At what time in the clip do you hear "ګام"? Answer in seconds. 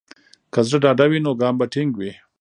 1.41-1.55